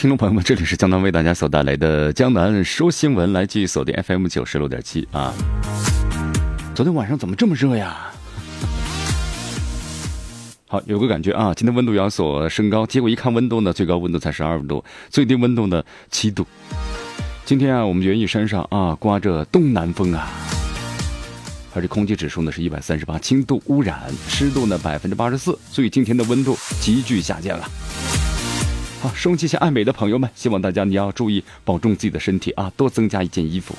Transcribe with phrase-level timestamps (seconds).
[0.00, 5.30] 听众朋友们，这里是江南为大家所带来的江南说新闻，来继续锁定 FM 九十六点七啊。
[6.74, 8.10] 昨天晚上怎么这么热呀？
[10.68, 16.46] 好，有个感觉啊，今天温度有所升高，结果一看温度呢，最高温度才十二度，最低温度呢七度。
[17.44, 20.30] 今天啊，我们园艺山上啊，刮着东南风啊，
[21.74, 27.68] 而且空气指数呢是一百三十八，轻度污染，湿度呢百分之八十四，所以今天的温度急剧下降了。
[29.00, 33.74] 好，收集一下爱美的朋友们，希望大家你要注意保重自己的身体啊，多增加一件衣服。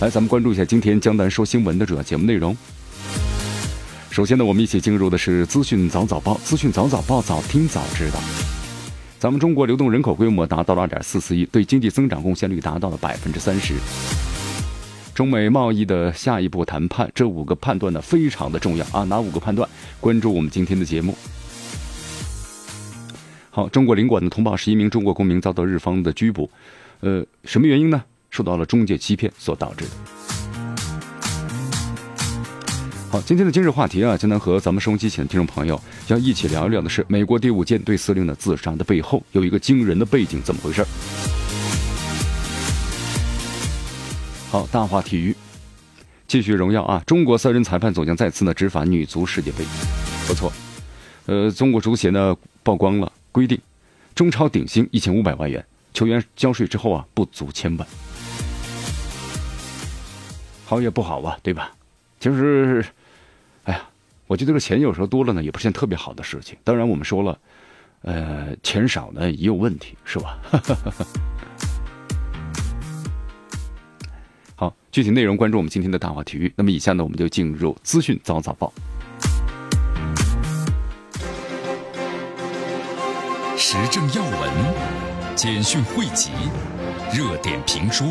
[0.00, 2.56] 来，咱们关注一下今天江南说新闻的主要节目内容。
[4.10, 8.18] 首先呢，我们一起进入的是资讯早早报，资讯早早报，早听早知道。
[9.20, 13.74] 咱们中国流动人口规模达到了二点四四亿，对经济增长贡献率达到了百分之三十。
[15.14, 19.68] 中美贸易的下一步谈判，这五个判断呢非常的重要啊，哪五个判断？
[20.00, 21.16] 关注我们今天的节目。
[23.54, 26.50] 好，中国领馆的通报是一名中国公民遭到日方的拘捕，
[27.00, 28.02] 呃，什么原因呢？
[28.30, 29.90] 受到了中介欺骗所导致的。
[33.10, 40.82] 好，今天的今日话题啊，将能和咱们收音机前的听众朋友要一起聊一聊的是，美国第五舰队司令的自杀的背后有一个惊人的背景，怎么回事？
[44.50, 45.36] 好，大话体育，
[46.26, 47.02] 继续荣耀啊！
[47.06, 49.58] 中国三人裁判总将再次呢执法女足世界杯，
[50.26, 50.50] 不错，
[51.26, 53.12] 呃，中国足协呢曝光了。
[53.32, 53.58] 规定，
[54.14, 57.88] 中超顶薪一千五百万元，球员交税之后啊，不足千万。
[60.66, 61.72] 好也不好吧，对吧？
[62.20, 62.84] 其实，
[63.64, 63.82] 哎呀，
[64.26, 66.56] 我觉得这个钱有时候多了呢，也不是件特别好的事情。
[66.62, 67.38] 当然，我们说了，
[68.02, 70.38] 呃，钱少呢也有问题，是吧？
[74.54, 76.52] 好，具体内容关注我们今天的大话体育。
[76.56, 78.72] 那么，以下呢，我们就进入资讯早早报。
[83.74, 84.50] 时政要闻、
[85.34, 86.30] 简讯汇集、
[87.10, 88.06] 热点评说、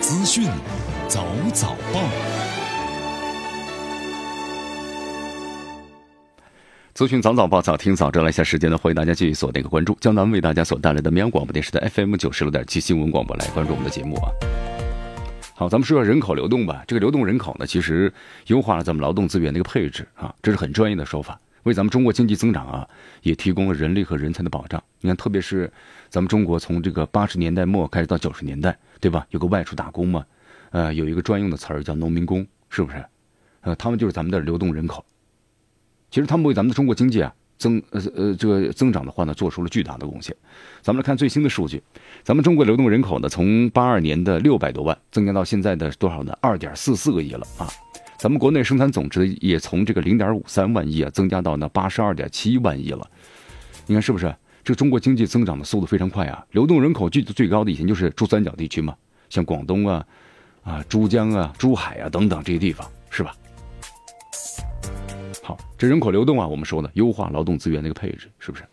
[0.00, 0.46] 资讯
[1.06, 1.22] 早
[1.52, 2.00] 早报。
[6.94, 8.24] 资讯早早报，早听早知道。
[8.24, 14.32] 来下时间呢，欢迎大家继续锁定个关注，江南为大家所带来的绵阳广播电视台 FM 九十六点七新闻广播，来关注我们的节目啊。
[15.54, 16.84] 好，咱们说说人口流动吧。
[16.86, 18.10] 这个流动人口呢，其实
[18.46, 21.38] 优化了咱们劳动资源的一个配置啊，这是很专业的说法。
[21.68, 22.88] 为咱们中国经济增长啊，
[23.22, 24.82] 也提供了人力和人才的保障。
[25.00, 25.70] 你看，特别是
[26.08, 29.26] 咱们中国从这个八十年代末开始到九十年代，对吧？
[29.30, 30.24] 有个外出打工嘛，
[30.70, 33.04] 呃，有一个专用的词儿叫农民工，是不是？
[33.60, 35.04] 呃，他们就是咱们的流动人口。
[36.10, 40.34] 其实他们为咱们的中国经济啊增呃呃这个增长的话呢，做出了巨大的贡献。
[40.80, 41.82] 咱们来看最新的数据，
[42.22, 46.36] 咱们中国流动人口呢，从八二年的六百多万增加到现在的多少呢？
[46.40, 47.68] 二点四四个亿了啊！
[48.18, 53.08] 咱们国内生产总值也从这个零点五三万亿啊，增加到呢八十二点七万亿了。
[53.86, 54.34] 你看是不是？
[54.64, 56.44] 这中国经济增长的速度非常快啊！
[56.50, 58.94] 流动人口聚集最高的以前就是珠三角地区嘛，
[59.30, 60.04] 像广东啊、
[60.62, 63.32] 啊珠江啊、珠海啊等等这些地方，是吧？
[65.42, 68.64] 好，这人口流动啊，我们说呢，优化劳动资源的一个配置，是不是？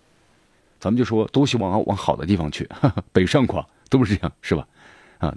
[0.80, 2.68] 咱们就说都希望往好的地方去，
[3.14, 4.68] 北上广都是这样，是吧？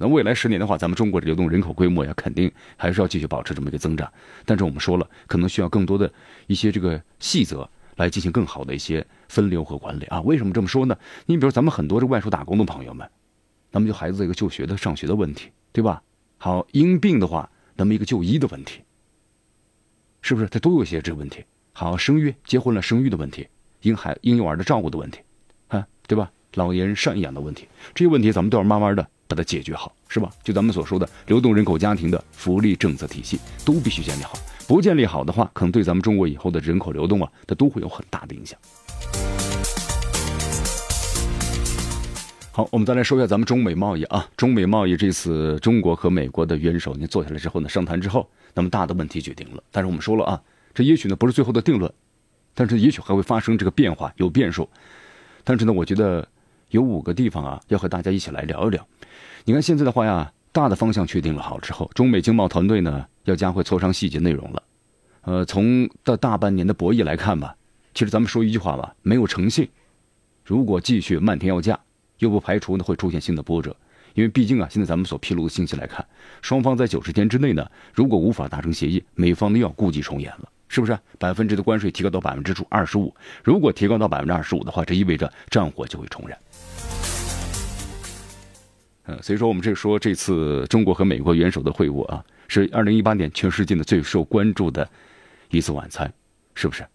[0.01, 4.11] 那未来十年的话，咱们中国的流动人口规模呀，肯定还是要继续保持这么一个增长。
[4.45, 6.13] 但是我们说了，可能需要更多的
[6.47, 10.21] 一些这个细则来进行更好的一些分流和管理啊。
[10.23, 10.97] 为什么这么说呢？
[11.27, 13.09] 你比如咱们很多这外出打工的朋友们，
[13.71, 16.03] 那么就孩子一个就学的上学的问题，对吧？
[16.39, 18.83] 好，因病的话，那么一个就医的问题，
[20.23, 20.47] 是不是？
[20.49, 21.45] 它都有一些这个问题。
[21.73, 23.47] 好，生育结婚了生育的问题，
[23.83, 25.21] 婴孩婴幼儿的照顾的问题，
[25.69, 26.31] 啊，对吧？
[26.55, 29.07] 老年人赡养的问题，这些问题咱们都要慢慢的。
[29.29, 30.31] 把它解决好，是吧？
[30.43, 34.37] 就咱们所说的流动人口家庭的福利政策体系，都必须建立好。
[34.67, 38.59] 不建立好的话，可能对咱们中国以后的人口流动啊，它都会有很大的影响。
[42.51, 44.29] 好，我们再来说一下咱们中美贸易啊。
[44.37, 49.63] 中美贸易这次中国和美国的元首呢坐下来之后呢，商谈之后，那么大的问题决定了。
[49.71, 50.43] 但是我们说了啊，
[50.75, 51.93] 这也许呢不是最后的定论，
[52.55, 54.69] 但是也许还会发生这个变化，有变数。
[55.45, 56.27] 但是呢，我觉得
[56.71, 58.87] 有五个地方啊，要和大家一起来聊一聊。
[59.45, 64.63] 你看现在的话呀，大的方向确定了好之后，中美经贸团队呢要加快磋商细节内容了。
[65.23, 67.55] 呃，从到大半年的博弈来看吧，
[67.95, 69.69] 其实咱们说一句话吧，没有诚信，
[70.45, 71.79] 如果继续漫天要价，
[72.19, 73.75] 又不排除呢会出现新的波折。
[74.15, 76.05] 因为毕竟啊，现在咱们所披露的信息来看，
[76.43, 80.99] 双方在九十天之内呢，如果无法达成协议，美方呢要故伎重演了，是不是？
[81.19, 86.37] 百分之的关税提高到百分之二十五，如果提高到百分之二十五的话，这意味着战火就会重燃。
[89.09, 94.89] 嗯，所以说我们这说这次中国和美国元首的会晤啊，是二零一八年全世界的最受关注的
[95.51, 96.13] 一次晚餐，
[96.55, 96.87] 是不是？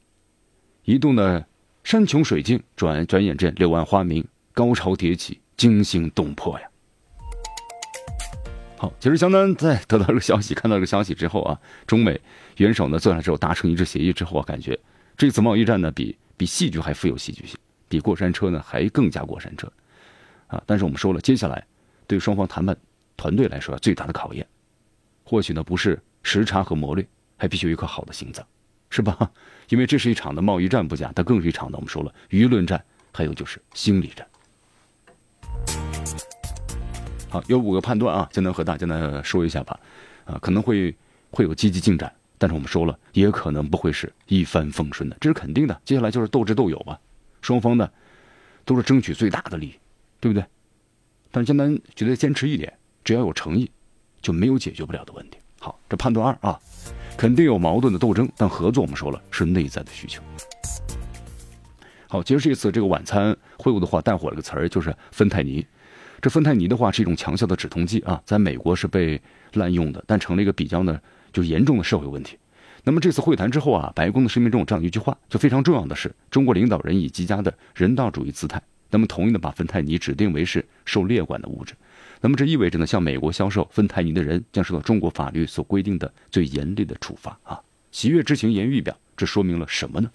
[0.83, 1.43] 一度呢
[1.83, 4.23] 山穷水尽，转转眼间柳暗花明，
[4.53, 6.67] 高潮迭起，惊心动魄呀。
[8.77, 12.21] 好，其实江南在得到这个消息、看到这个消息之后啊，中美
[12.57, 14.79] 元首呢坐下来之后达成一致协议之后啊，感觉
[15.17, 17.57] 这次贸易战呢比比戏剧还富有戏剧性，
[17.87, 19.71] 比过山车呢还更加过山车，
[20.47, 20.61] 啊！
[20.67, 21.65] 但是我们说了，接下来
[22.07, 22.75] 对双方谈判
[23.17, 24.45] 团队来说最大的考验，
[25.23, 27.07] 或许呢不是时差和磨练，
[27.37, 28.45] 还必须有一颗好的心脏，
[28.89, 29.31] 是吧？
[29.69, 34.27] 因为这是一场的贸易战不假，它更是一场的我们说了舆论战，还有就是心理战。
[37.29, 39.79] 好，有五个判断啊，就能和大家呢说一下吧，
[40.25, 40.95] 啊，可能会
[41.31, 45.81] 会有积极进展，但是我们说了，也可能不会是一帆风顺的，这是肯定的。
[45.83, 46.99] 接下来就是斗智斗勇吧，
[47.41, 47.89] 双方呢
[48.65, 49.75] 都是争取最大的利益，
[50.19, 50.45] 对不对？
[51.33, 52.71] 但是江南觉得坚持一点，
[53.03, 53.67] 只要有诚意，
[54.21, 55.37] 就没有解决不了的问题。
[55.59, 56.59] 好，这判断二啊，
[57.17, 60.21] 肯定有矛盾的斗争，但合作我们说了是内在的需求。
[62.07, 65.65] 好，其实这次这个晚餐会晤的话，带火了个词儿，就是芬太尼。
[66.21, 69.19] 这芬太尼的话是一种强效的止痛剂啊，在美国是被
[69.53, 71.01] 滥用的，但成了一个比较呢
[71.31, 72.37] 就严重的社会问题。
[72.83, 78.61] 那么这次会谈之后啊，白宫的声明中有这样一句话，就非常重要的是，中国领导人以极佳的人道主义姿态，
[78.93, 81.73] 那么同意的把芬太尼指定为是受列管的物质。
[82.21, 87.59] 那么这意味着呢，向美国销售芬太尼的人将受到中国法律所规定的最严厉的处罚啊！
[87.91, 90.09] 喜悦之情言语表，这说明了什么呢？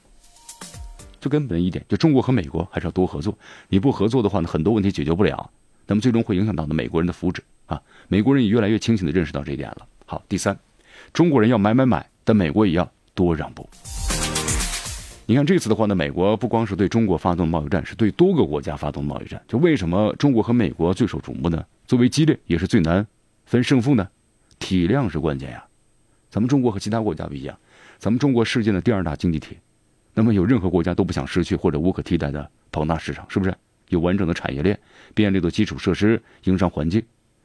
[1.20, 3.36] 最根本一点，就中国和美国还是要多合作。
[3.68, 5.50] 你不合作的话呢，很多问题解决不了。
[5.88, 7.82] 那么最终会影响到呢美国人的福祉啊！
[8.06, 9.86] 美国人也越来越清醒的认识到这一点了。
[10.06, 10.56] 好，第三，
[11.12, 13.68] 中国人要买买买，但美国也要多让步。
[15.30, 19.38] 你看这次的话呢，美国不光是对中国发动贸易战，是对多个国家发动贸易战。
[19.46, 21.62] 就为什么中国和美国最受瞩目呢？
[21.86, 23.06] 最为激烈，也是最难
[23.44, 24.08] 分胜负呢？
[24.58, 25.62] 体量是关键呀！
[26.30, 27.54] 咱们中国和其他国家不一样，
[27.98, 29.58] 咱们中国世界的第二大经济体，
[30.14, 33.54] 那么有任何国家都不想失去或者无可替代的庞大市场，是不是？
[33.90, 34.80] 有完整的产业链、
[35.12, 37.02] 便利的基础设施、营商环境，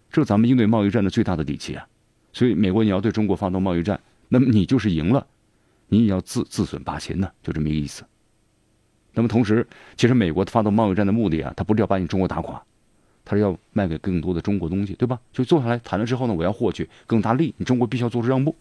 [0.09, 1.85] 这是咱们应对贸易战的最大的底气啊！
[2.31, 3.99] 所以，美国你要对中国发动贸易战，
[4.29, 5.27] 那么你就是赢了，
[5.93, 8.03] 你也要自自损八千呢，就这么一个意思。
[9.13, 12.59] 那么同时，其实美国发动贸易战的目的啊，他不是要把你中国打垮，
[13.23, 15.19] 他是要卖给更多的中国东西，对吧？
[15.31, 18.55] 就坐下来谈了之后呢，我要获取更大利，你中国必须要做出让步。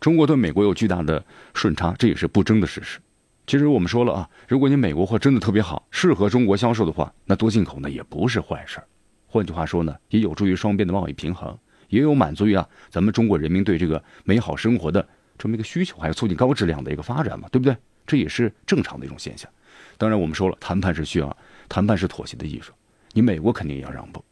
[0.00, 1.24] 中国对美国有巨大的
[1.54, 2.98] 顺差，这也是不争的事实。
[3.46, 8.82] 其实我们说了啊，如果你美国货真的特别好，适合中国销售的话，那多进口呢也不是坏事
[9.28, 11.56] 换句话说呢，也有助于双边的贸易平衡，
[11.94, 15.06] 也有满足于啊咱们中国人民对这个美好生活的
[15.38, 17.76] 这么一个需求，还有促进高质量的一个发展嘛，对不对？
[18.06, 19.50] 这也是正常的一种现象。
[19.96, 21.36] 当然，我们说了，谈判是需要，
[21.68, 22.72] 谈判是妥协的艺术。
[23.12, 24.24] 你美国肯定也要让步，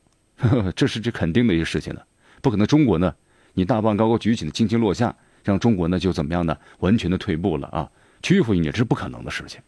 [0.74, 2.00] 这是这肯定的一个事情呢，
[2.40, 3.14] 不可能中国呢，
[3.54, 5.14] 你大棒高高举起的轻轻落下，
[5.44, 6.56] 让中国呢就怎么样呢？
[6.80, 7.88] 完全的退步了啊！
[8.22, 9.60] 屈服于你这是不可能的事情。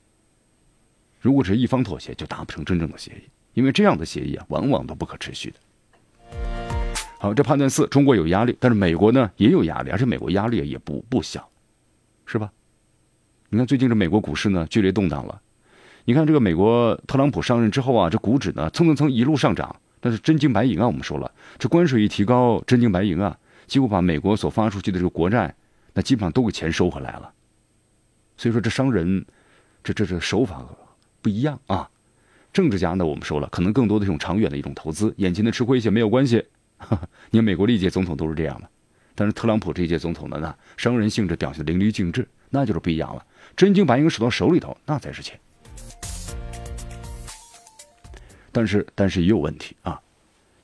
[1.21, 5.57] 如果只是一方妥协，就达不成真正的协议，因为这样的协议啊，往往都不可持续的。
[7.25, 11.49] 好，这判断四，中国有压力，但是美国呢也有压力，而且美国压力也不不小，
[12.27, 12.53] 是吧？
[13.49, 15.41] 你看最近这美国股市呢剧烈动荡了，
[16.05, 23.35] 你看这个美国特朗普上任之后啊，这股指呢蹭蹭蹭一路上涨，但是真金白银啊，我们说了，这关税一提高，真金白银啊，
[23.67, 25.55] 几乎把美国所发出去的这个国债，
[25.95, 27.33] 那基本上都给钱收回来了。
[28.37, 29.25] 所以说，这商人，
[29.83, 30.63] 这这这手法
[31.23, 31.89] 不一样啊。
[32.53, 36.45] 政治家呢，我们说了，可能更多的是种长远的一种投资，眼前的吃亏一些没有关系。
[37.31, 38.69] 你看美国历届总统都是这样的，
[39.15, 43.25] 但是特朗普这一届总统呢，商人性质表现的淋漓尽致，那就是不一样了。
[43.57, 45.39] 真金白银守到手里头，那才是钱。
[48.53, 50.01] 但是，但是也有问题啊。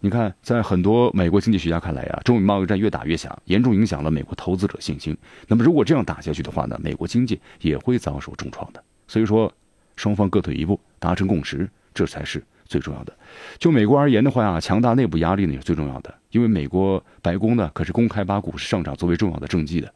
[0.02, 5.16] 你看，在很多美国经济学家看来啊，中美贸易战越打越响，严重影响了美国投资者信心。
[5.46, 8.82] 那么，如果这样打下去的话呢，美国经济也会遭受重创的。
[9.06, 9.52] 所以说，
[9.96, 13.12] 双方各退一步，达成共识，这才是最重要的。
[13.58, 19.92] 就美国而言的话啊，强大内部压力呢也是最重要的，因为美国白宫呢可是公开把股市上涨作为重要的政绩的。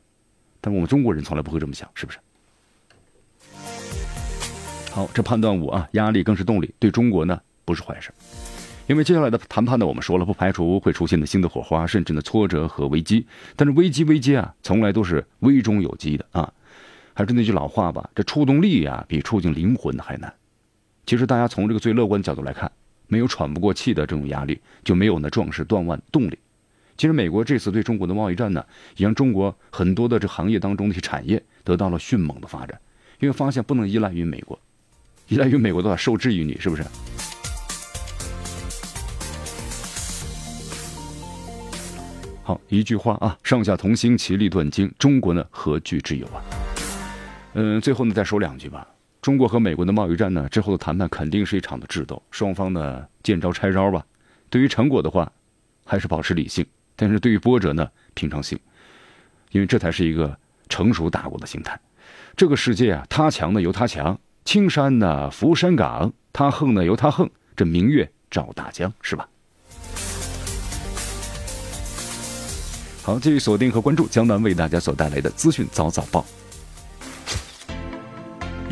[0.60, 2.18] 但我们中国人从来不会这么想，是不是？
[4.90, 8.10] 好，这判断五啊，压力更是动力，对中国呢不是坏事。
[8.86, 13.26] 因为接下来的谈判呢，我们说了，不排除会出现的新的火花，甚至呢挫折和危机。
[13.56, 16.52] 但是危机危机啊，从来都是危中有机的啊。
[17.14, 20.32] 还是那句老话吧，这触动力啊，比触动灵魂还难。
[21.06, 22.70] 其实大家从这个最乐观的角度来看，
[23.08, 26.38] 没有喘不过气的这种压力，就没有那壮士断腕动力。
[26.96, 28.64] 其实美国这次对中国的贸易战呢，
[28.96, 32.80] 也让中国很多的这行业当中的产业得到了迅猛的发展，
[33.20, 34.58] 因为发现不能依赖于美国，
[35.28, 36.84] 依赖于美国的话受制于你，是不是？
[42.44, 46.42] 好，一句话啊，上下同心，其利断金，中国呢何惧之有啊？
[47.54, 48.86] 嗯，最后呢再说两句吧。
[49.24, 54.04] 中国和美国的贸易战呢之后的谈判肯定是一场的智斗，双方呢见招拆招吧。
[54.50, 55.32] 对于成果的话，
[55.82, 56.62] 还是保持理性。
[56.94, 58.60] 但是对于波折呢，平常心，
[59.50, 60.36] 因为这才是一个
[60.68, 61.80] 成熟大国的心态。
[62.36, 67.26] 这个世界啊，他强呢由他强，青山呢扶山岗，他横呢由他横，
[67.56, 69.26] 这明月照大江，是吧？
[73.02, 76.26] 好，继续锁定和关注江南为大家所带来的资讯早早报。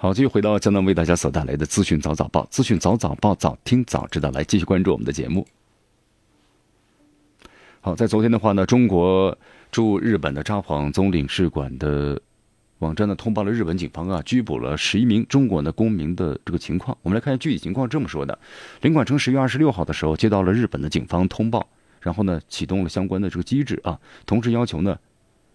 [0.00, 4.30] 好，继续回到江南为大家所带来的资讯早早报，资讯早早报，早听早知道。
[4.30, 5.44] 来继续关注我们的节目。
[7.80, 9.36] 好，在昨天的话呢，中国。
[9.70, 12.18] 驻日本的札幌总领事馆的
[12.78, 16.96] 网站呢，通报了日本警方啊拘捕了十一名中国的公民的这个情况。
[17.02, 18.38] 我们来看一下具体情况，这么说的：
[18.80, 21.68] 领馆称，十月二十六号的时候接到了日本的警方通报，
[22.00, 24.98] 然后呢启动了相关的这个机制啊，同时要求呢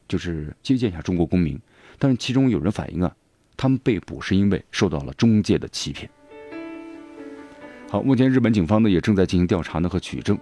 [0.07, 1.59] 就是接见一下中国公民。
[1.97, 3.15] 但是其中有人反映啊，
[3.63, 6.09] 他们被捕是因为受到了中介的欺骗。
[7.89, 10.37] 好，目前日本警方呢也正在进行调查呢和取证。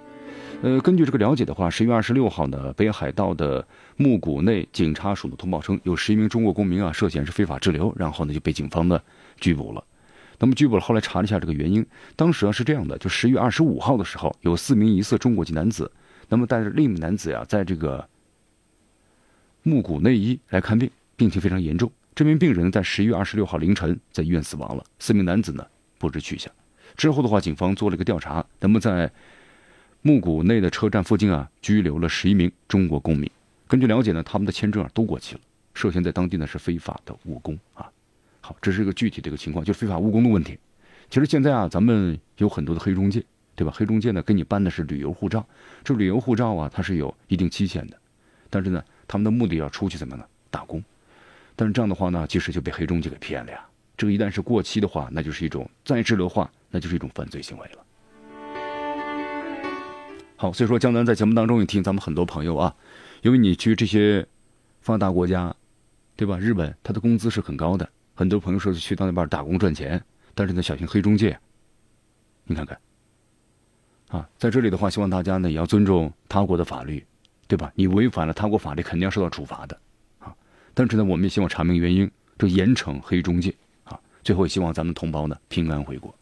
[0.63, 3.63] 呃，根据这个了解的话，十月二十六号呢，北海道的
[3.95, 8.99] 木谷内警察署的通报称，有十一名中国公民啊涉嫌是非法滞留，然后呢就被警方呢
[9.39, 9.83] 拘捕了。
[10.39, 11.85] 那么拘捕了，后来查了一下这个原因，
[12.15, 15.91] 当时啊是这样的，就十月二十五号的时候，有四名疑似中国籍男子，
[16.27, 18.09] 那么带着另一名男子呀，在这个
[19.61, 21.91] 木谷内医来看病，病情非常严重。
[22.21, 25.65] 这名病人在十一月二十六号凌晨在医院死亡了，四名男子呢
[25.97, 26.53] 不知去向。
[26.95, 29.11] 之后的话，警方做了一个调查，那么在。
[30.03, 33.27] 木谷内的车站附近啊，拘留了十一名中国公民。
[33.67, 35.41] 根据了解呢，他们的签证啊都过期了，
[35.73, 37.89] 涉嫌在当地呢是非法的务工啊。
[38.39, 40.59] 好，这是一个具体的一个情况，就是非法务工的问题。
[41.09, 43.23] 其实现在啊，咱们有很多的黑中介，
[43.55, 43.73] 对吧？
[43.75, 45.43] 黑中介呢给你办的是旅游护照，
[45.83, 47.97] 这旅游护照啊它是有一定期限的，
[48.51, 50.23] 但是呢，他们的目的要出去怎么呢？
[50.51, 50.83] 打工。
[51.61, 53.63] 但是这样的话呢，其实就被黑中介给骗了呀。
[53.95, 57.85] 这个一旦是过期的话，那就是一种再滞留化，那就是一种犯罪行为了。
[60.37, 62.75] 好，所以说江南在节目当中也提醒咱们很多朋友啊，
[63.21, 64.25] 因为你去这些
[64.79, 65.55] 发达国家，
[66.15, 66.35] 对吧？
[66.39, 70.03] 日本他的工资是很高的，很多朋友说是去到那边打工赚钱，
[70.33, 71.37] 但是呢，小心黑中介。
[72.45, 72.75] 你看看，
[74.07, 77.05] 啊，在这里的话，希望大家呢也要尊重他国的法律，
[77.47, 77.71] 对吧？
[77.75, 79.79] 你违反了他国法律，肯定要受到处罚的。
[80.73, 83.99] 但是呢，我们也希望查明原因，就严惩黑中介啊。
[84.23, 86.13] 最后也希望咱们同胞呢平安回国。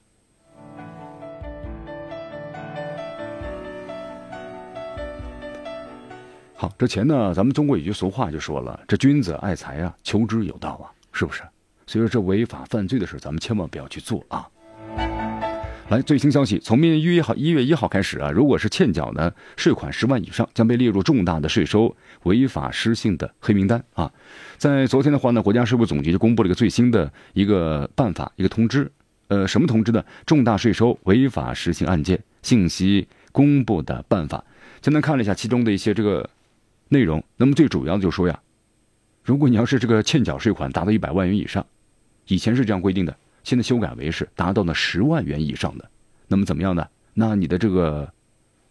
[6.55, 7.33] 好，这钱呢？
[7.33, 11.41] 咱们中国有句俗话就说了：“这君子爱财啊，求之有道啊，是不是？”
[11.87, 14.45] 所以说，这违法犯罪的事，咱们千万不要去做啊！
[15.89, 24.11] 来，最新消息，从明年一月一号一月一号开始啊，如果是欠缴呢税款十万以上，将被列入重大的税收违法失信的黑名单啊。
[24.59, 28.91] 在昨天的话呢，国家税务总局就公布了一个最新的一个办法，一个通知。
[29.29, 30.05] 呃，什么通知呢？
[30.27, 34.43] 重大税收违法失信案件信息公布的办法。
[34.81, 36.29] 简单看了一下其中的一些这个。
[36.91, 38.39] 内容，那么最主要就是说呀，
[39.23, 41.63] 如果你要是这个欠缴税款达到一百万元以上，
[42.25, 45.89] 以前是这样规定的，现在修改为是达到了十万元以上的，
[46.27, 46.87] 那么怎么样呢？
[47.13, 48.11] 那你的这个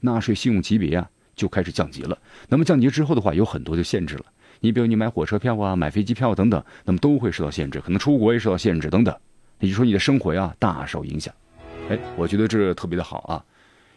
[0.00, 2.16] 纳税信用级别啊就开始降级了。
[2.48, 4.24] 那么降级之后的话，有很多就限制了。
[4.60, 9.14] 你比如你买火车票啊、买飞机票等等，那么都会受到限制，可能出国也受到限制等等。
[9.60, 11.34] 也就是说，你的生活呀大受影响。
[11.88, 13.44] 哎，我觉得这特别的好啊。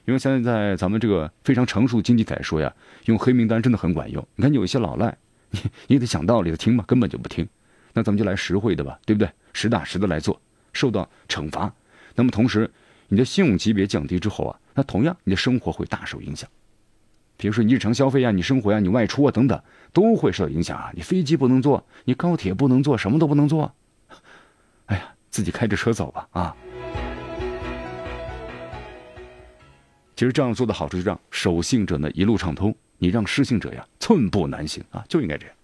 [0.06, 2.74] 因为现在在咱们这个非常成熟的经济体来说呀，
[3.06, 4.26] 用黑名单真的很管用。
[4.36, 5.16] 你看有一些老赖，
[5.52, 7.48] 你你得讲道理的听嘛，根本就不听。
[7.94, 9.30] 那咱们就来实惠的吧，对不对？
[9.54, 10.40] 实打实的来做，
[10.74, 11.74] 受到惩罚。
[12.16, 12.70] 那么同时，
[13.08, 16.50] 你的信用级别降低之后啊，那同样你的生活会大受影响。
[17.38, 19.62] 比如说你日常消费啊，你生活呀，你外出啊等等，
[19.92, 20.92] 都会受到影响啊。
[20.94, 23.74] 你飞机不能坐，你高铁不能坐，什么都不能坐。
[24.86, 26.56] 哎呀，自己开着车走吧啊。
[30.16, 35.56] 其实这样做的好处就让守信者呢一路畅通，你让失信者呀寸步难行啊，就应该这样。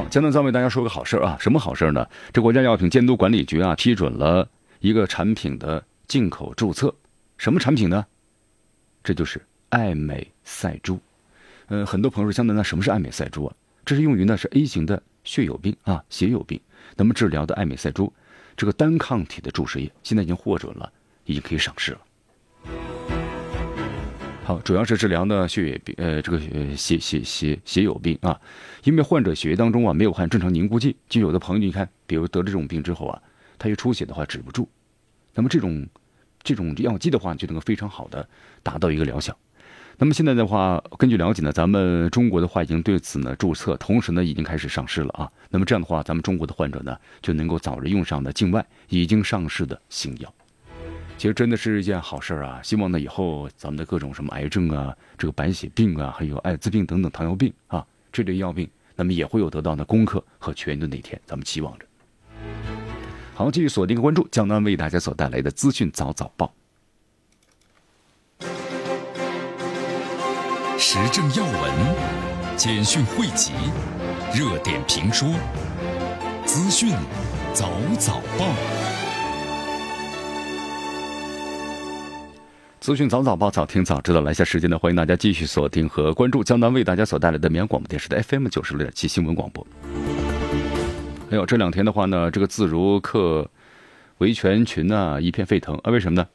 [0.00, 2.08] 好，江南再为大家说个好事啊，什么好事呢？
[2.32, 6.94] 这国家药品监督管理局啊批准了一个产品的进口注册，
[7.36, 8.06] 什么产品呢？
[9.04, 10.98] 这就是爱美赛珠。
[11.66, 13.54] 呃，很多朋友说江南，那什么是爱美赛珠啊？
[13.84, 16.58] 这是用于呢是 A 型的血友病啊血友病，
[16.96, 18.10] 那么治疗的爱美赛珠
[18.56, 20.90] 这个单抗体的注射液，现在已经获准了，
[21.26, 22.00] 已经可以上市了。
[24.64, 26.40] 主要是治疗呢血液病，呃，这个
[26.76, 28.40] 血血血血友病啊，
[28.84, 33.22] 因为患者血液当中啊没有含正常凝固剂，就有的朋友你看，比如得这种病之后啊，
[33.58, 34.68] 他一出血的话止不住，
[35.34, 35.86] 那么这种
[36.42, 38.26] 这种药剂的话就能够非常好的
[38.62, 39.36] 达到一个疗效。
[39.98, 45.30] 那么现在的话，根据了解呢，咱们中国的话已经对此呢注册，同时呢已经开始上市了啊。
[45.50, 50.34] 那么这样的话，咱们中国的患者呢就能够早日用上的境外已经上市的新药。
[51.20, 52.58] 其实真的是一件好事啊！
[52.62, 61.84] 希望呢以后咱们的各种什么癌症啊、这个白血病啊、还有艾滋病等等糖尿病啊这类药病，那么也会有得到呢攻克和痊愈的那天，咱们期望着。
[63.34, 66.50] 好，继续锁定关注江南为大家所带来的资讯早早报，
[70.78, 73.52] 时政要闻、简讯汇集、
[74.34, 75.28] 热点评说、
[76.46, 76.94] 资讯
[77.52, 78.99] 早早报。
[82.80, 84.22] 资讯早早报，早听早知道。
[84.22, 89.66] 来下时间呢，欢迎大家继续锁定和关注江南为大家所带来的绵阳广播电视的 FM 九十六点七新闻广播。
[91.28, 93.46] 还有这两天的话呢，这个自如客
[94.16, 96.26] 维权群呢一片沸腾啊，为什么呢？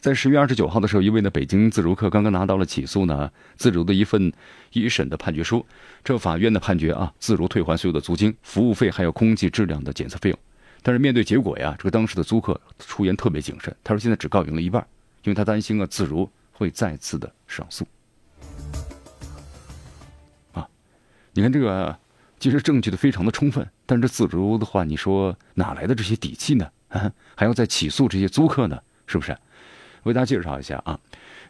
[0.00, 4.32] 在十月二十九号的时候，一位呢北京自如客刚刚拿到了起诉呢自如的一份
[4.72, 5.66] 一审的判决书，
[6.02, 10.38] 这法院的判决啊，自如退还所有的租金、服务费还有空气质量的检测费用。
[10.82, 14.82] 但是面对结果呀，这个当时的租客出言特别谨慎，他说现在只告赢了一半。
[15.26, 17.84] 因为他担心啊，自如会再次的上诉。
[20.52, 20.66] 啊，
[21.32, 21.98] 你看这个，
[22.38, 26.70] 其实证据的非常的充分，但是自如的话，你说哪来的这些底气呢？
[27.34, 28.80] 还要再起诉这些租客呢？
[29.08, 29.36] 是不是？
[30.04, 30.98] 为大家介绍一下啊，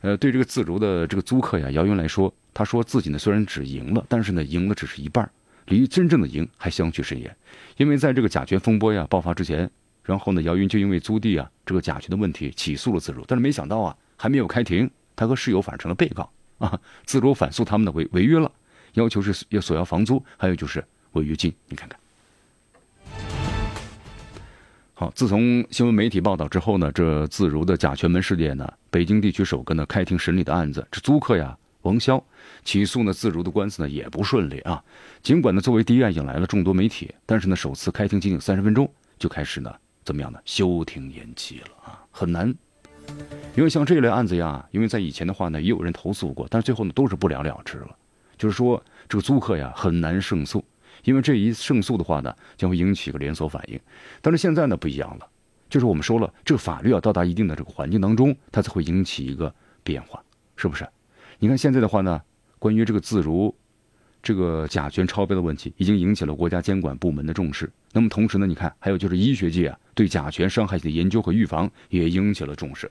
[0.00, 5.30] 呃，对这个自如的这个租客呀，姚云来说，他说自己呢虽然只赢了，但是呢赢了只是一半，
[5.66, 7.36] 离真正的赢还相去甚远。
[7.76, 9.70] 因为在这个甲醛风波呀爆发之前。
[10.06, 16.80] 然后呢，姚云就因为租地啊这个甲醛的问题起诉了自如，但是没想到啊，还没有开庭，他和室友反而成了被告啊。
[17.04, 18.48] 自如反诉他们的违违约了，
[18.92, 20.82] 要求是要索要房租，还有就是
[21.14, 21.52] 违约金。
[21.68, 21.98] 你看看，
[24.94, 32.22] 好，自从新闻媒体报道之后呢，这自如的甲醛门事件呢，北京地区首个呢开庭审理的案子，这租客呀王潇
[32.64, 34.80] 起诉呢自如的官司呢也不顺利啊。
[35.20, 38.88] 尽管呢作为第一案引来了众多媒体，但是呢首次开庭仅仅三十分钟
[39.18, 39.74] 就开始呢。
[40.06, 40.38] 怎么样呢？
[40.44, 42.54] 休庭延期了啊，很难。
[43.56, 47.96] 因为像这类案子呀，因为在以前的话呢，也有人投诉过，但是最后呢都是不了了之了。
[48.38, 50.64] 就是说，这个租客呀很难胜诉，
[51.02, 53.80] 因为这一胜诉的话呢，将会引起一个连锁反应。
[54.22, 55.26] 但是现在呢不一样了，
[55.68, 60.22] 就是我们说了，这个法律要到达一定的这个环境当中，它才会引起一个变化，
[60.54, 60.88] 是不是？
[61.40, 62.22] 你看现在的话呢，
[62.60, 63.52] 关于这个自如。
[64.26, 67.70] 这个甲醛超标的问题已经引起了国家监管部门的重视。
[67.92, 72.90] 那么同时呢，你看还有就是医学界啊对甲醛伤害的研究和预防也引起了重视。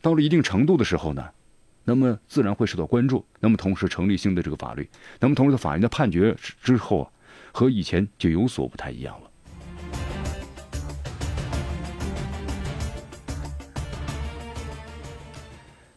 [0.00, 1.24] 到了一定程度的时候呢，
[1.84, 3.24] 那么自然会受到关注。
[3.38, 4.88] 那么同时成立新的这个法律，
[5.20, 7.06] 那么同时的法院的判决之后啊，
[7.52, 9.30] 和以前就有所不太一样了。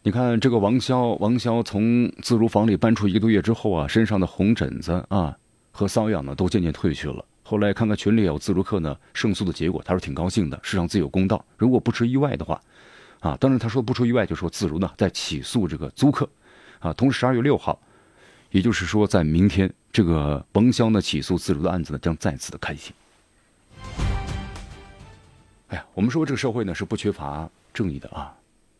[0.05, 5.35] 你看这个王潇，王潇从自如房里搬出一个多月之后啊，身上的红疹子啊
[5.71, 7.25] 和瘙痒呢都渐渐退去了。
[7.41, 11.43] 后来看看群里有自如客呢胜诉的结果，他说挺高兴的，世上自有公道。
[11.57, 12.61] 如果不出意外的话，
[13.19, 16.29] 啊，当然他说不出意外，就说自如呢在起诉这个租客，
[16.77, 17.79] 啊，同时十二月六号，
[18.51, 22.93] 也就是说在明天，这个王潇呢起诉自如的案子呢将再次的开庭。
[25.69, 28.31] 哎呀，我们说这个社会呢是不缺乏正义的啊。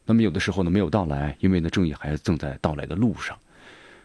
[0.06, 3.38] 那么有的时候呢没有到来，因为呢正义还正在到来的路上，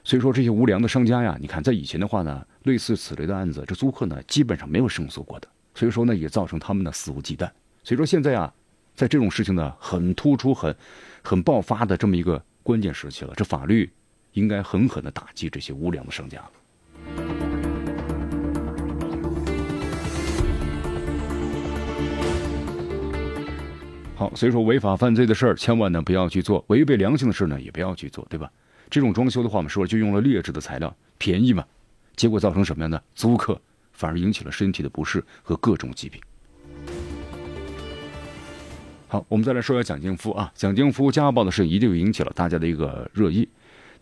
[0.03, 7.51] 所以说这些无良的商家呀，你看在以前的话呢，类似此类的案子，这租客呢基本上没有胜诉过的，所以说呢也造成他们呢肆无忌惮。
[7.85, 8.53] 所以说现在啊，
[8.95, 10.75] 在这种事情呢很突出、很
[11.23, 13.91] 很爆发的这么一个关键时期了，这法律
[14.33, 16.51] 应该狠狠的打击这些无良的商家了。
[24.21, 28.53] 好，所以说违法犯罪的事儿，千万呢不要去做；违背良心的事呢，也不要去做，对吧？
[28.91, 31.65] 这种装修的话，我们说了，就用了劣质的材料，便宜嘛，
[32.17, 33.03] 结果造成什么样的？
[33.15, 33.59] 租客
[33.95, 36.21] 反而引起了身体的不适和各种疾病。
[39.09, 43.49] 好，我们再来说一下蒋劲夫啊，蒋劲夫家暴的事一定引起了大家的一个热议。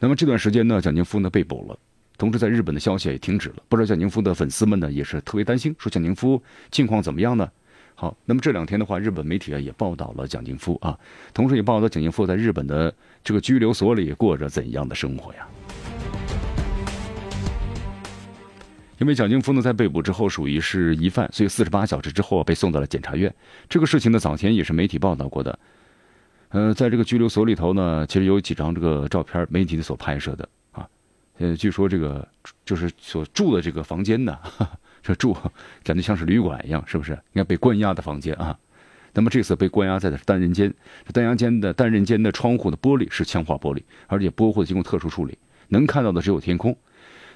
[0.01, 1.79] 那么这段时间呢，蒋劲夫呢被捕了，
[2.17, 3.63] 同时在日本的消息也停止了。
[3.69, 7.49] 不知道蒋劲夫的粉丝们呢也是特别担心，说蒋劲夫近况怎么样呢？
[8.01, 10.97] 好，那么这两天的话，日本媒体啊也报道了蒋劲夫啊，
[11.35, 15.49] 同时也报道蒋劲夫在日本的这个拘留所里过着怎样的生活呀？
[18.99, 23.35] 因为蒋劲夫呢在被捕之后属于是疑犯，所以四十八小时之后被送到了检察院。
[23.69, 25.59] 这个事情呢早前也是媒体报道过的。
[26.51, 30.89] 呃，在这个拘留所里头呢，其实有几张这个照片，媒体所拍摄的啊。
[31.39, 32.27] 呃，据说这个
[32.65, 34.39] 就是所住的这个房间呢，
[35.03, 35.37] 这住
[35.85, 37.13] 感觉像是旅馆一样，是不是？
[37.13, 38.59] 应该被关押的房间啊。
[39.15, 40.73] 那么这次被关押在的是单人间，
[41.07, 45.37] 这单人间的单人间的窗户的玻璃是强化玻璃，而且玻璃经过特殊处理，
[45.69, 46.77] 能看到的只有天空。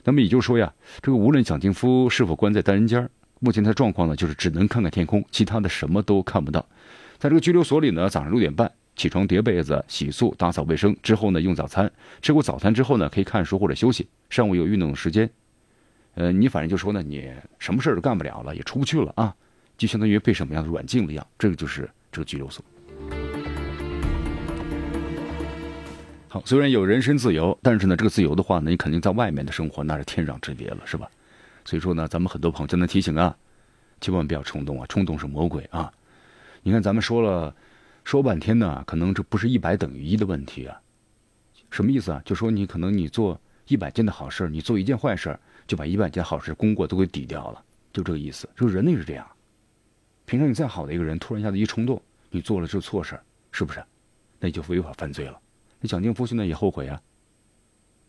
[0.05, 3.09] 那么也就是说呀，这个无论蒋劲夫是否关在单人间
[3.40, 6.64] 目前他的状况呢，就是只能看看天空，其他的什么都看不到。
[7.18, 11.90] 在这个拘留所里呢，早上六点半起床叠被子、洗漱、打扫卫生之后呢，用早餐。
[12.20, 14.07] 吃过早餐之后呢，可以看书或者休息。
[14.29, 15.29] 上午有运动时间，
[16.14, 19.35] 呃，你反正就说呢，你什么事儿都干不了了，也出不去了啊，
[19.79, 21.27] 就相当于被什么样的软禁了一样。
[21.38, 22.64] 这个就是这个拘留所。
[26.29, 31.09] 好，虽然有人身自由，但是呢，这个自由的话呢，你肯定在外面的生活那是天壤之别了，是吧？
[31.64, 33.37] 所以说呢，咱们很多朋友在那提醒啊，
[34.01, 35.92] 千万不要冲动啊，冲动是魔鬼啊！
[36.62, 37.55] 你看咱们说了
[38.05, 40.81] 说半天呢，可能这不是一百等于一的问题啊，
[41.70, 42.22] 什么意思啊？
[42.25, 48.48] 就说你可能你做一百件的好事儿，你做一件坏事儿，就把一万件好事功过都给抵掉了，就这个意思。
[48.57, 49.27] 就人类是这样，
[50.25, 53.18] 平常你再好的一个人，突然一下子一冲动，你做了这错事
[53.51, 53.83] 是不是？
[54.38, 55.38] 那你就违法犯罪了。
[55.81, 57.01] 那蒋劲夫现在也后悔啊，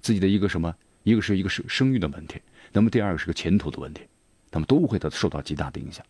[0.01, 4.01] 自己的一个什么，一个是一个是声誉的问题，那么第二个是个前途的问题，
[4.51, 6.05] 那么都会的受到极大的影响。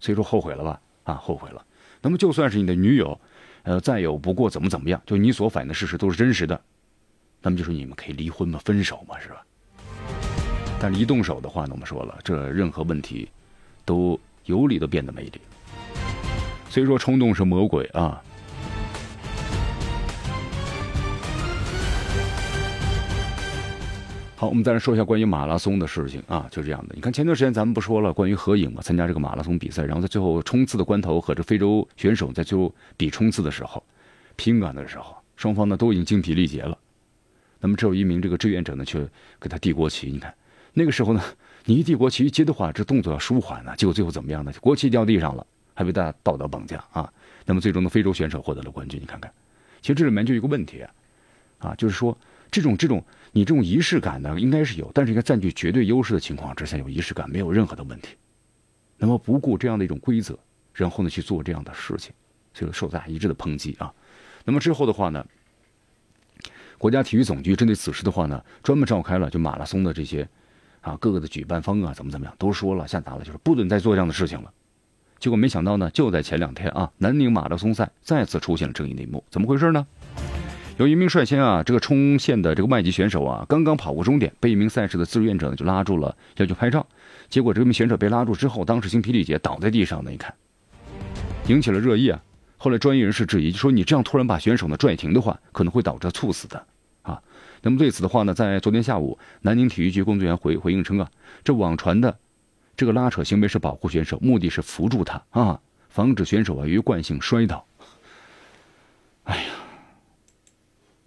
[0.00, 0.80] 所以说后悔了吧？
[1.04, 1.64] 啊，后悔了。
[2.00, 3.20] 那么就算是你的女友，
[3.62, 6.60] 呃，再有不过怎么怎么样，就你所反映的事实都是真实的，
[7.40, 9.46] 那么就是你们可以离婚嘛，分手嘛，是吧？
[10.82, 13.28] 但是一动手的话呢，我们说了，这任何问题
[13.84, 15.40] 都有理都变得没理。
[16.68, 18.20] 所以说冲动是魔鬼啊。
[24.34, 26.96] 好，我们再来说一下关于马拉松的事情啊，就这样的。
[26.96, 33.80] 你看前段时间咱们不说了关于合影嘛，参加这个马拉松比赛，然后在最后冲刺的关头和这非洲选手在最后比冲刺的时候，
[34.34, 36.76] 拼杆的时候，双方呢都已经精疲力竭了。
[37.60, 39.08] 那么只有一名这个志愿者呢，却
[39.40, 40.10] 给他递国旗。
[40.10, 40.34] 你看
[40.72, 41.22] 那个时候呢，
[41.64, 44.52] 你一递国旗一接的话，这动作要舒缓呢，结果最后怎么样呢？
[44.60, 47.12] 国旗掉地上了，还被大家道德绑架啊。
[47.44, 49.00] 那么最终的非洲选手获得了冠军。
[49.00, 49.32] 你看看，
[49.80, 50.90] 其实这里面就有一个问题啊，
[51.58, 52.16] 啊，就是说
[52.50, 53.04] 这种这种。
[53.34, 58.14] 你这种仪式感呢，应该是有，但是应该占据绝对优势的情况之下有仪式感，没有任何的问题。
[58.98, 60.38] 那么不顾这样的一种规则，
[60.74, 62.12] 然后呢去做这样的事情，
[62.52, 63.90] 就受大家一致的抨击啊。
[64.44, 65.26] 那么之后的话呢，
[66.76, 70.28] 国家体育总局针对此事的话呢，专门召开了就马拉松的这些
[70.82, 74.52] 啊各个的举办方啊怎么怎么样都说了下达了，就是不准再做这样的事情了。
[75.18, 79.86] 结果没想到呢，就在前两天啊，南宁马拉松赛再次出现了争议内幕，怎么回事呢？
[80.78, 86.84] 有一名率先啊，这个冲线的这个外籍选手啊，刚刚跑过终点，被一名赛事的志愿者呢就拉住了，要去拍照。
[87.28, 90.12] 结果这名选手被拉住之后，当时精疲力竭，倒在地上呢。
[90.12, 90.34] 一看，
[91.46, 92.20] 引起了热议啊。
[92.56, 96.66] 后来专业人士质疑，就说你这样突然把选手呢拽停的话，可能会导致猝死的。
[97.62, 101.10] 那么对此的话呢，在昨天下午，南宁体育局工作人员回回应称啊，
[101.42, 102.18] 这网传的
[102.76, 107.64] 这个拉扯行为是保护选手，目的是扶住他啊，防止选手啊于惯性摔倒。
[109.24, 109.44] 哎呀。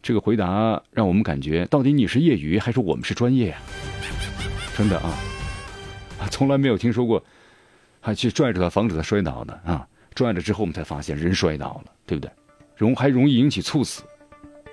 [0.01, 3.57] 这个回答让我们感觉，到底你是业余还是我们是专业呀？
[4.77, 5.17] 真的啊，
[6.29, 7.25] 从来没有听说过
[7.99, 9.87] 还去拽着他防止他摔倒的啊！
[10.13, 12.31] 拽了之后，我们才发现人摔倒了，对不对？
[12.77, 14.03] 容还容易引起猝死，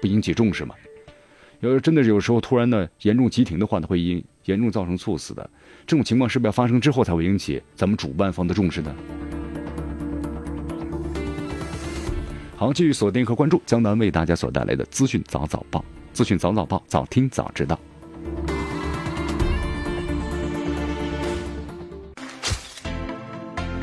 [0.03, 0.75] 不引起重视吗？
[1.63, 5.49] 要是真的有时候突然的严重急停的话呢，会引严重造成猝死的。
[5.87, 8.93] 这种情况是不是要发生之后才会引起咱们主办方的重视呢？
[12.57, 17.79] 好，继续锁定和关注江南为大家所带来的资讯早早报，资讯早早报，早听早知道。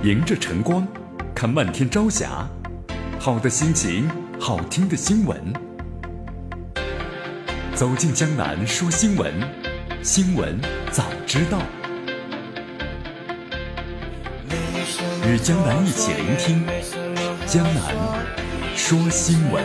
[0.04, 0.86] 迎着晨光，
[1.34, 2.46] 看漫天朝霞，
[3.18, 4.06] 好的心情，
[4.38, 5.68] 好听的新闻。
[7.80, 9.34] 走进江南说新闻，
[10.04, 10.60] 新闻
[10.92, 11.62] 早知道。
[15.26, 16.68] 与江南一起聆听
[17.48, 17.96] 江南。
[18.76, 19.63] 说新闻，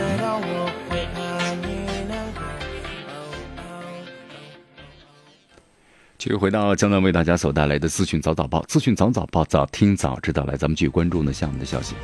[6.17, 10.45] 继续回到江南为大家所带来的资讯早早报，资讯早早报，早听早知道。
[10.45, 11.95] 来，咱们继续关注呢下面的消息。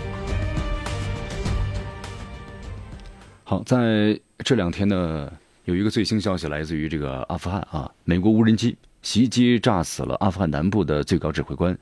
[3.46, 5.32] 好，在这两天呢，
[5.66, 11.78] 有一个最新消息来自于这个阿富汗啊，美国无人机袭击炸死了阿富汗南部的最高指挥官，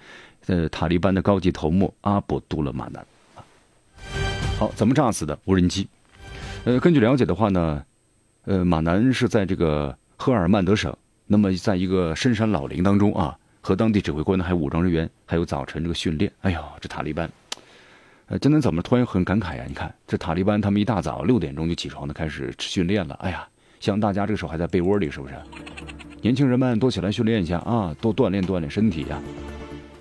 [0.48, 3.06] 呃，塔利班的高级头目阿卜杜勒马南。
[4.58, 5.38] 好，怎么炸死的？
[5.46, 5.88] 无人机。
[6.66, 7.82] 呃，根据了解的话呢，
[8.44, 10.94] 呃，马南是在这个赫尔曼德省，
[11.26, 16.30] 那么在一个深山老林当中啊，和当地指挥官呢，还有武装人员，还有早晨这个训练。
[16.42, 17.30] 哎呦，这塔利班。
[18.28, 19.64] 呃，今天怎么突然很感慨呀？
[19.68, 23.16] 你看，这塔利班他们一大早六点钟就起床的开始训练了。
[23.16, 23.48] 哎呀，
[23.80, 25.34] 像大家这个时候还在被窝里，是不是？
[26.22, 29.22] 年轻人们多起来训练一下啊，多锻炼锻炼身体呀。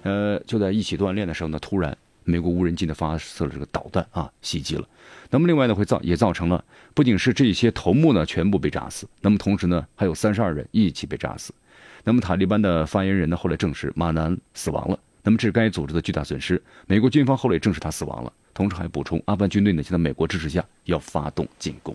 [0.03, 4.85] 呃，就在一起锻炼的时候呢，突然美国无人机呢发射了这个导弹啊，袭击了。
[5.31, 11.55] 那么另外呢，会造也造成了不仅是这些头目呢全部被炸死，那么同时呢还有三十二人一起被炸死。
[12.03, 14.99] 那么塔利班的发言人呢后来证实马南死亡了。
[15.23, 16.61] 那么这是该组织的巨大损失。
[16.87, 21.95] 美国军方后来也证实他死亡了，同时还补充，阿富汗军队呢现，在美国支持下要发动进攻。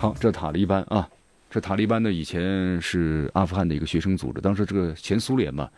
[0.00, 1.10] 好，这塔利班啊，
[1.50, 5.68] 这塔利班呢，以前是阿富汗的一个学生组织，当时这个前苏联嘛，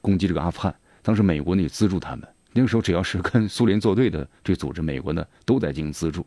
[0.00, 2.26] 攻击这个阿富汗，当时美国呢也资助他们。
[2.54, 6.26] 那个时候只要是跟苏联作对的这组织，美国呢都在进行资助。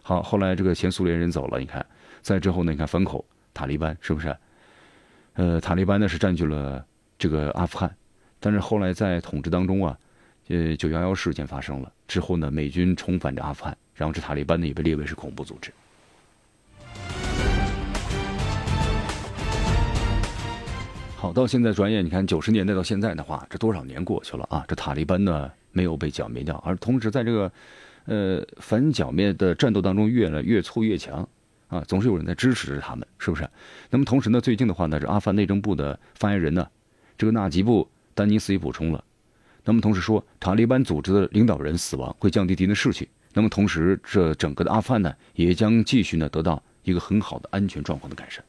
[0.00, 1.84] 好，后来这个前苏联人走了，你看，
[2.22, 4.34] 在之后呢，你看反口塔利班是不是？
[5.34, 6.82] 呃，塔利班呢是占据了。
[7.18, 7.94] 这个阿富汗，
[8.40, 9.98] 但是后来在统治当中啊，
[10.48, 15.70] 呃，九幺幺事件发生了之后呢，美军重返这阿富汗，然后这塔利班呢也被列为是恐怖组织。
[21.26, 24.64] 好，到现在转眼你看九十年代到现在的话，这多少年过去了啊？
[24.68, 27.50] 这塔利班呢没有被剿灭掉，而同时在这个
[28.04, 31.28] 呃反剿灭的战斗当中越来越挫越强
[31.66, 33.48] 啊，总是有人在支持着他们，是不是？
[33.90, 36.64] 那么同时呢，最近的话呢，这阿富汗内政部的发言人呢。
[37.18, 39.02] 这个纳吉布丹尼斯也补充了，
[39.64, 43.08] 那么同时说，塔利班组织的领导人死亡会降低敌人的士气。
[43.34, 48.44] 那么同时，这整个的阿富汗呢，也将继续呢得到一个很好的安全状况的改善。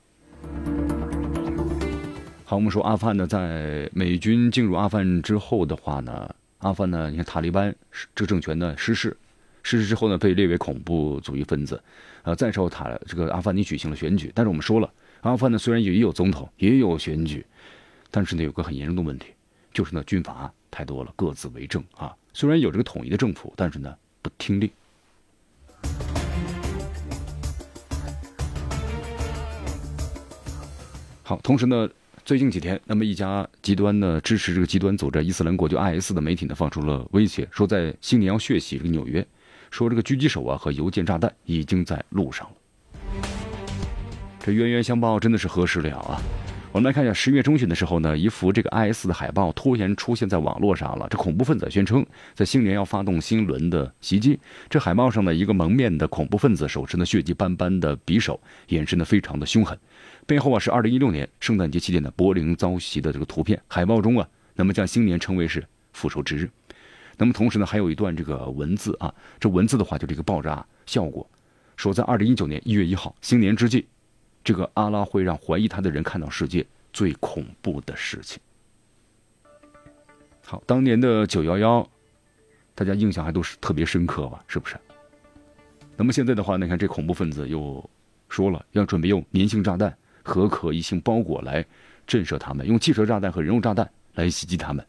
[2.49, 7.75] 好，我们说阿富汗呢，在美军进入阿富汗之后的话呢，阿富汗呢，你看塔利班
[8.15, 9.17] 这个政权呢失势，
[9.63, 11.83] 失势之后呢被列为恐怖主义分子，
[12.23, 14.89] 呃，再之后塔这个阿富汗你举行了选举，但是我们说了，
[15.23, 17.45] 阿富汗呢虽然也有总统，也有选举。
[18.11, 19.33] 但是呢，有个很严重的问题，
[19.73, 22.15] 就是呢，军阀太多了，各自为政啊。
[22.31, 24.71] 虽然有这个统一的政府，但是呢，不听令。
[31.23, 31.89] 好，同时呢，
[32.27, 39.25] 最近几天，那么一家极端呢支持这个极端组织伊斯兰国就 IS 的媒体呢，放出了威胁，说在新年要血洗这个纽约，
[39.71, 42.53] 说这个狙击手啊和邮件炸弹已经在路上了。
[44.41, 46.19] 这冤冤相报真的是何时了啊？
[46.73, 51.07] 我们来看一下，十月中旬的时候呢，一幅这个 IS 的海报突然出现在网络上了。
[51.09, 54.37] 这恐怖分子宣称在新年要发动新一轮的袭击。
[54.69, 58.37] 这海报上的一个蒙面的恐怖分子手持呢血迹斑斑的匕首，
[58.67, 59.79] 眼神呢非常的凶狠。
[60.27, 63.59] 背后啊是2016年圣诞节期间的柏林遭袭的这个图片。
[63.67, 66.47] 海报中啊，那么将新年称为是复仇之日。
[67.17, 71.27] 那么同时呢，还有一段这个文字啊，这文字的话就这个爆炸效果，
[71.77, 73.87] 说在2019年1月1号新年之际。
[74.43, 78.39] 这个阿拉会让怀疑他的人看到世界最恐怖的事情。
[80.45, 81.89] 好，当年的九幺幺，
[82.73, 84.41] 大家印象还都是特别深刻吧？
[84.47, 84.77] 是不是？
[85.97, 87.89] 那么现在的话，你看这恐怖分子又
[88.29, 91.65] 说了，要准备用粘性炸弹和可疑性包裹来
[92.05, 94.85] 震慑他们，用汽车炸弹和人肉炸弹来袭击他们。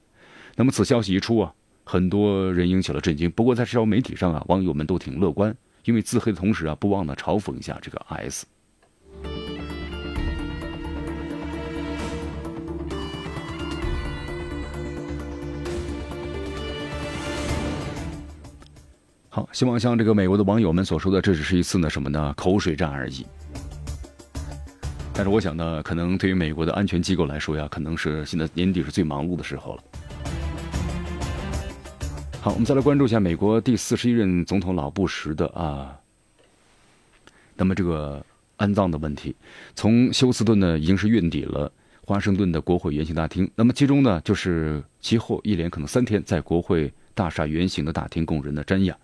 [0.57, 3.31] 那么此消息一出啊，很多人引起了震惊。
[3.31, 8.47] 不过在社交媒体上啊，网友们都挺乐观，因为自黑的同时啊，不忘呢嘲讽一下这个 S。
[19.29, 23.25] 好，希望像这个美国的网友们所说的，这只是一次呢什么呢口水战而已。
[25.19, 29.83] 但是我想呢，可能对于美国的安全机构来说呀，可能是现在年底是最忙碌的时候了。
[32.41, 35.99] 好，我们再来关注一下美国第四十一任总统老布什的啊，
[37.57, 38.25] 那么这个
[38.59, 39.35] 安葬的问题，
[39.75, 41.73] 从休斯顿呢已经是运抵了
[42.05, 48.97] 华盛顿的国会圆形大厅，那么其中呢就是其后一连可能三天在国会大厦圆形的大厅供人的瞻仰。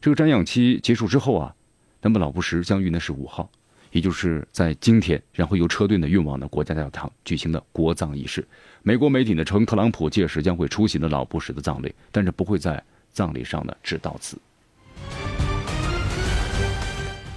[0.00, 1.54] 这个瞻仰期结束之后啊，
[2.00, 3.48] 那么老布什将于呢是五号，
[3.92, 8.44] 也就是在今天，然后由车队呢运往呢国家教堂举行的国葬仪式。
[8.82, 14.36] 美国媒体呢称，特朗普届时将会出席呢老布什的葬礼，但是不会在葬礼上呢致悼词。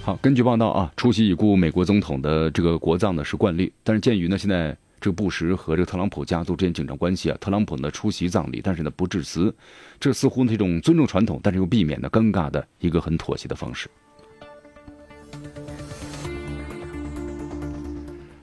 [0.02, 7.36] 好，根据报道啊，出席已故美国总统的这个国葬呢是惯例，但是鉴于呢现在这个布什和这个特朗普家族之间紧张关系啊。
[7.40, 9.54] 特朗普呢出席葬礼，但是呢不致辞，
[10.00, 13.90] 这似乎是一种尊重传统，但是又避免的尴尬的一个很妥协的方式。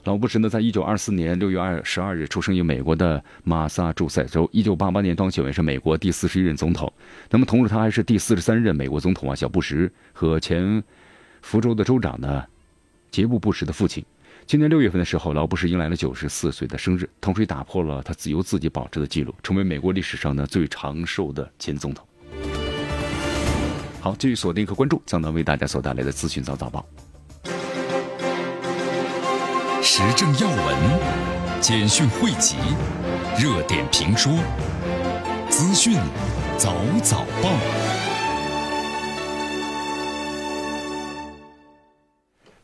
[0.03, 4.49] 老布什呢，在一九二四年六月二十二日出生于美国的马萨诸塞州。
[4.51, 6.91] 一九八八年当选为是美国第四十一任总统。
[7.29, 9.35] 那么，同时他还是第四十三任美国总统啊。
[9.35, 10.83] 小布什和前
[11.41, 12.43] 福州的州长呢，
[13.11, 14.03] 杰布·布什的父亲。
[14.45, 22.05] 今年六月份的时候，老布什迎来了九十四岁的生日，同时也打破了他自由自己保持的记录，成为美国历史上呢最长寿的前总统。
[24.01, 26.85] 好，继续锁定和关注江南为大家所带来的资讯早早报。
[29.95, 32.55] 时政要闻、简讯汇集、
[33.39, 34.33] 热点评说、
[35.51, 35.93] 资讯
[36.57, 37.51] 早早报。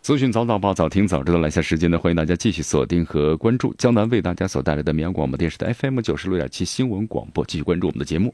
[0.01, 1.37] 资讯早早报，早听早知道。
[1.37, 8.33] 来下时间呢，欢迎大家继续锁定和关注江南为大家所带来的绵阳广播电视台 FM 九十六点七新闻广播，继续关注我们的节目。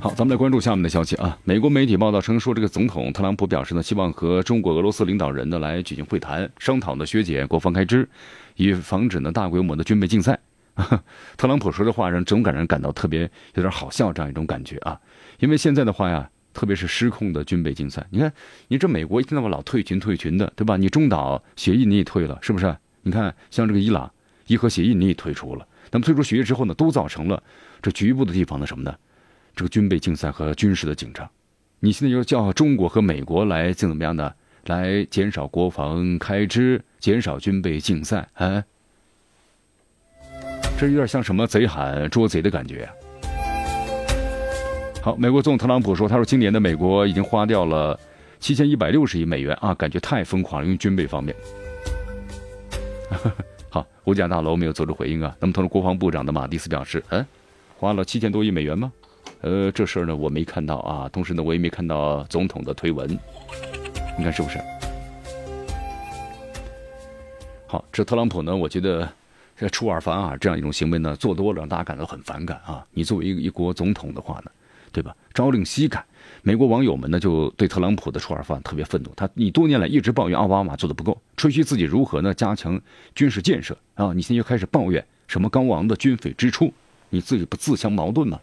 [0.00, 1.36] 好，咱们来关注下面的消息啊。
[1.42, 8.08] 美国媒体报道称说，这个总统特朗普表示呢，希望和中国、俄罗斯领导人呢来举行会谈，商讨呢削减国防开支，
[8.54, 10.38] 以防止呢大规模的军备竞赛。
[11.36, 13.22] 特朗普说这话让总感人感到特别
[13.54, 14.96] 有点好笑这样一种感觉啊。
[15.40, 18.32] 因为现在的话呀，特别是失控的军备竞赛，你看，
[18.68, 20.76] 你这美国一天到晚老退群退群的，对吧？
[20.76, 22.72] 你中导协议你也退了，是不是？
[23.02, 24.08] 你看，像这个伊朗
[24.46, 27.42] 伊核协议你也退出了，那么退出协议之后呢，都造成了
[27.82, 28.94] 这局部的地方的什么呢？
[29.58, 31.28] 这个军备竞赛和军事的紧张，
[31.80, 34.32] 你现在又叫中国和美国来怎么样呢？
[34.66, 38.62] 来减少国防开支，减少军备竞赛，哎，
[40.78, 42.88] 这有点像什么贼喊捉贼的感觉。
[45.02, 47.98] 好，美国总统特朗普说，他说今年的美国已经花掉了
[48.38, 51.34] 七千一百六十亿美元啊，感觉太疯狂了，因为军备方面。
[53.70, 55.36] 好，五角大楼没有做出回应啊。
[55.40, 57.26] 那么，同时国防部长的马蒂斯表示，嗯，
[57.76, 58.92] 花了七千多亿美元吗？
[59.40, 63.08] 呃，这事儿呢我没看到啊，同时呢我也没看到总统的推文，
[64.18, 64.58] 你看是不是？
[67.66, 69.08] 好，这特朗普呢，我觉得
[69.56, 72.84] 这出尔反尔这样一种行为呢，做多了让大家感到很反感啊。
[72.92, 74.50] 你作为一个一国总统的话呢，
[74.90, 75.14] 对吧？
[75.34, 76.04] 朝令夕改，
[76.42, 79.12] 美国网友们呢就对特朗普的出尔反尔特别愤怒。
[79.14, 82.80] 他你多年来一直抱怨奥巴马做的不够，吹嘘自己如何呢加强
[83.14, 86.72] 军事建设啊，你现在又开始抱怨什么高昂的军费支出，
[87.10, 88.40] 你自己不自相矛盾吗？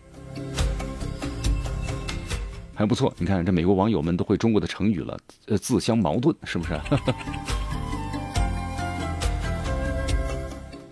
[2.76, 6.74] 还不错，你看这美国网友们都会中国的成语了，呃，自相矛盾，是不是？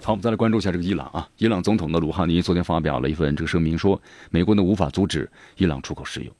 [0.01, 1.29] 好，我们再来关注一下这个伊朗啊。
[1.37, 6.31] 伊朗总统的鲁哈尼昨天发表了一份这个声明，说美国呢无法阻止伊朗出口石油。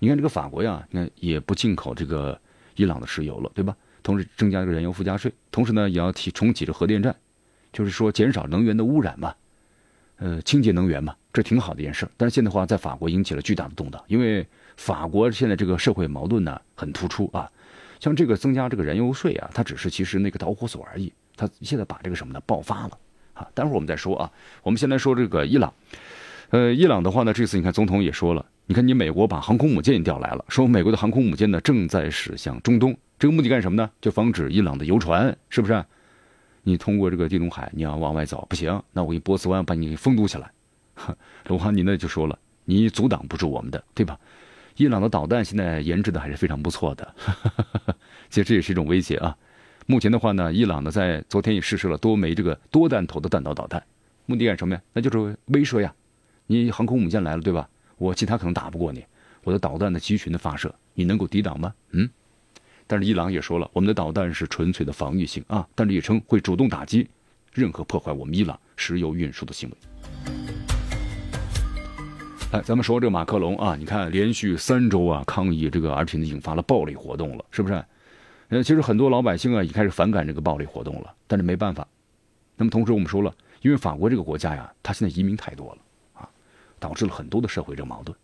[0.00, 2.36] 你看这个法国呀，你看也不进口这个
[2.74, 3.76] 伊朗的石油了，对吧？
[4.02, 7.14] 同时增加这个燃油附加税，同时呢也要提重启这核电站，
[7.72, 9.34] 就是说减少能源的污染嘛，
[10.16, 12.08] 呃，清洁能源嘛，这挺好的一件事。
[12.16, 14.44] 但是现在的话，在法国引起了巨大的动荡，因为。
[14.76, 17.50] 法国现在这个社会矛盾呢很突出啊，
[18.00, 21.12] 像这个增加这个燃油税啊，它只是其实那个导火索而已。
[21.36, 22.98] 它现在把这个什么呢爆发了
[23.32, 24.30] 啊，待会儿我们再说啊。
[24.62, 25.72] 我们先来说这个伊朗，
[26.50, 33.90] 呃，伊朗的话呢，这次你看总统也说了，你看你美国把航空母舰调来了，说美国的航空母舰呢正在驶向中东，这个目的干什么呢？
[34.00, 35.84] 就防止伊朗的游船是不是？
[36.62, 40.50] 你通过这个地中海你要往外走不行，那我给波斯湾把你给封堵起来。
[41.48, 44.16] 鲁哈尼呢就说了，你阻挡不住我们的，对吧？
[44.76, 47.14] 伊朗的导弹现在研制的还是非常不错的，
[48.28, 49.36] 其实这也是一种威胁啊。
[49.86, 53.82] 目前的话呢，伊朗呢在昨天也试射了多枚这个多弹头的弹道导弹，
[54.26, 54.82] 目的干什么呀？
[54.92, 55.94] 那就是威慑呀。
[56.46, 57.68] 你航空母舰来了，对吧？
[57.96, 59.04] 我其他可能打不过你，
[59.44, 61.72] 我的导弹的集群的发射，你能够抵挡吗？
[61.90, 62.08] 嗯。
[62.86, 67.08] 但是伊朗也说了，我们的导弹是纯粹的防御性啊，但是也称会主动打击
[67.52, 70.63] 任何破坏我们伊朗石油运输的行为。
[72.54, 77.84] 哎，咱们说这个马克龙啊，你看连续三周啊抗议这个，而且呢引发了暴力活动了，是不是？
[78.46, 81.84] 呃，其实很多老百姓啊已开始反感这个暴力活动了，但是没办法。
[82.54, 85.78] 那么同时我们说了，因为法国这个国家呀，它现在移民太多了
[86.12, 86.30] 啊，
[86.78, 88.16] 导致了很多的社会这个矛盾。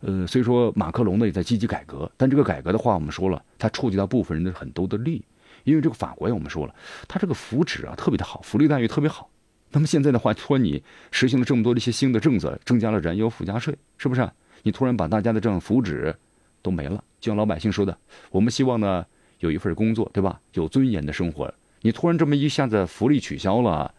[0.00, 5.24] 呃，所以说马克龙呢也在积极改革，但这个改革的话，我们说了，它触及到部分人的很多的利益，
[5.62, 6.74] 因为这个法国呀，我们说了，
[7.06, 9.30] 它这个福祉啊特别的好，福利待遇特别好。
[9.76, 14.26] 那么现在的话，突然你实行了这么多的一些新的政策，增加了燃油附加税，是不是？
[14.62, 16.14] 你突然把大家的这样福祉
[16.62, 17.94] 都没了，就像老百姓说的，
[18.30, 19.04] 我们希望呢
[19.40, 20.40] 有一份工作，对吧？
[20.54, 21.52] 有尊严的生活。
[21.82, 23.92] 你突然这么一下子福利取消了，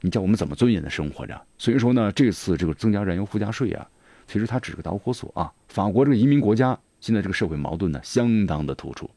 [0.00, 1.38] 你叫我们怎么尊严的生活着？
[1.58, 3.86] 所以说呢，这次这个增加燃油附加税啊，
[4.26, 5.52] 其实它只是个导火索啊。
[5.68, 9.10] 法国这个移民国家现在这个社会矛盾呢相当的突出，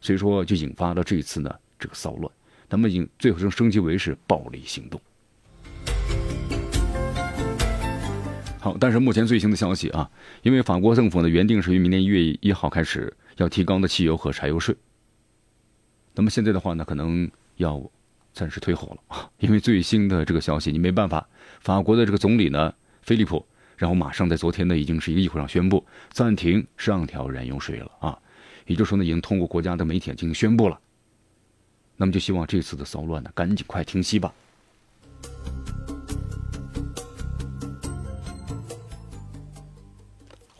[0.00, 2.32] 所以说就引发了这次呢这个骚乱。
[2.66, 4.98] 他们已经最后升升级为是暴力行动。
[8.60, 10.10] 好，但是目前最新的消息啊，
[10.42, 14.74] 因为法国政府呢原定是于明年一月一号开始要提高的汽油和柴油税，
[16.14, 17.80] 那么现在的话呢，可能要
[18.32, 21.28] 暂时推后了啊，因为最新的这个消息你没办法，
[21.60, 23.46] 法国的这个总理呢，菲利普，
[23.76, 28.18] 然后马上在昨天呢已经是一个议会上宣布暂停上调燃油税了啊，
[28.66, 30.80] 也就是说呢，已经通过国家的媒体进行宣布了，
[31.96, 34.34] 那么就希望这次的骚乱呢赶紧快停息吧。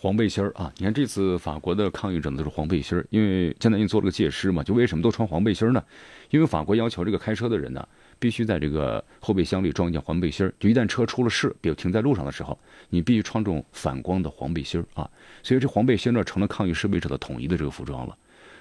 [0.01, 5.83] 黄背心儿啊，你看这次法国的抗议者呢都是黄背心儿，因为江南英做了个解释嘛，就为什么都穿黄背心儿呢？
[6.31, 7.85] 因为法国要求这个开车的人呢，
[8.17, 12.57] 必须在这个后备箱里装一件黄背心儿，就一旦车出了事，比如停在路上的时候，
[12.89, 15.11] 你必须穿这种反光的黄背心儿啊。
[15.43, 18.17] 所以这黄背心呢成了抗议示威者的统一的这个服装了。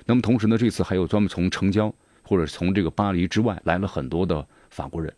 [0.08, 5.14] 那么同时呢，这次还有专门从城郊或者从这个巴黎之外来了很多的法国人，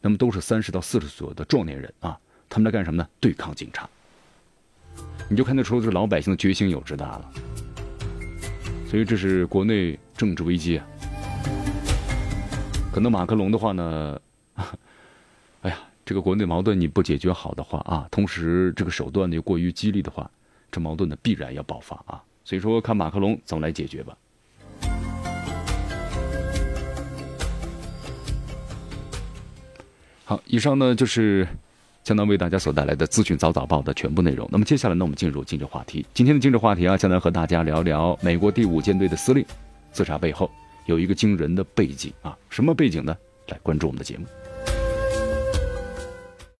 [0.00, 3.06] 那么都是三十到四十左右的壮年人啊，他们在干什么呢？
[3.20, 3.86] 对抗警察。
[5.30, 7.30] 你就看得出这老百姓的决心有之大了，
[8.86, 10.86] 所以这是国内政治危机啊。
[12.90, 14.18] 可能马克龙的话呢，
[15.60, 20.30] 哎呀，这个国内矛盾你不解决好的话啊，同时这个手段又过于激烈的话，
[20.72, 22.22] 这矛盾呢必然要爆发啊。
[22.42, 24.16] 所以说，看马克龙怎么来解决吧。
[30.24, 31.46] 好，以上呢就是。
[32.08, 34.48] 江南为大家所带来的资讯早早报的全部内容。
[34.50, 36.06] 那么接下来呢，我们进入今日话题。
[36.14, 39.44] 今天的今日话题啊，江南和大家聊聊美国第五舰队的司令
[39.92, 40.50] 自杀背后
[40.86, 43.14] 有一个惊人的背景啊，什么背景呢？
[43.48, 44.24] 来关注我们的节目。